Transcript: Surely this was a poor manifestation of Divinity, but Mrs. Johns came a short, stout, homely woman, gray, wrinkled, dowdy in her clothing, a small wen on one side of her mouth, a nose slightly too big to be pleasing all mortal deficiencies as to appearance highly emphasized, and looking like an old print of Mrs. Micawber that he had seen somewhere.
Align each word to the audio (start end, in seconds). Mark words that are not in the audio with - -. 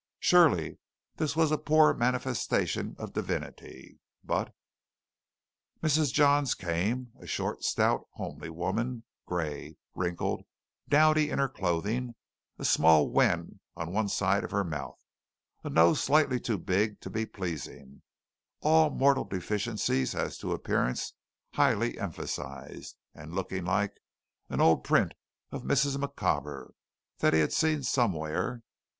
Surely 0.19 0.79
this 1.17 1.35
was 1.35 1.51
a 1.51 1.59
poor 1.59 1.93
manifestation 1.93 2.95
of 2.97 3.13
Divinity, 3.13 3.99
but 4.23 4.51
Mrs. 5.83 6.11
Johns 6.11 6.55
came 6.55 7.11
a 7.19 7.27
short, 7.27 7.61
stout, 7.63 8.07
homely 8.13 8.49
woman, 8.49 9.03
gray, 9.27 9.77
wrinkled, 9.93 10.43
dowdy 10.89 11.29
in 11.29 11.37
her 11.37 11.47
clothing, 11.47 12.15
a 12.57 12.65
small 12.65 13.11
wen 13.11 13.59
on 13.75 13.93
one 13.93 14.09
side 14.09 14.43
of 14.43 14.49
her 14.49 14.63
mouth, 14.63 14.97
a 15.63 15.69
nose 15.69 16.01
slightly 16.03 16.39
too 16.39 16.57
big 16.57 16.99
to 17.01 17.11
be 17.11 17.23
pleasing 17.27 18.01
all 18.61 18.89
mortal 18.89 19.25
deficiencies 19.25 20.15
as 20.15 20.35
to 20.39 20.51
appearance 20.51 21.13
highly 21.53 21.99
emphasized, 21.99 22.97
and 23.13 23.35
looking 23.35 23.65
like 23.65 23.99
an 24.49 24.61
old 24.61 24.83
print 24.83 25.13
of 25.51 25.61
Mrs. 25.61 25.95
Micawber 25.99 26.73
that 27.19 27.33
he 27.35 27.39
had 27.39 27.53
seen 27.53 27.83
somewhere. 27.83 28.63